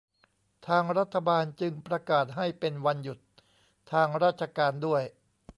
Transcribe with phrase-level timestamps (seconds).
[0.67, 3.19] ทางรัฐบาลจึงประกาศให้เป็นวันหยุด
[3.91, 5.03] ทางราชการด้วย